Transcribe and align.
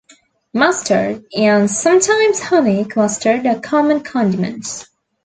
Mustard 0.51 1.25
and 1.37 1.69
sometimes 1.69 2.39
honey 2.39 2.87
mustard 2.95 3.45
are 3.45 3.59
common 3.59 3.99
condiments. 4.01 4.87